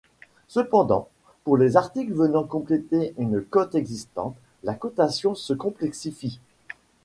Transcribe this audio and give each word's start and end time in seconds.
Cependant, 0.47 1.09
pour 1.43 1.57
les 1.57 1.77
articles 1.77 2.11
venant 2.13 2.43
compléter 2.43 3.13
une 3.19 3.39
cote 3.39 3.75
existante, 3.75 4.35
la 4.63 4.73
cotation 4.73 5.35
se 5.35 5.53
complexifie. 5.53 6.39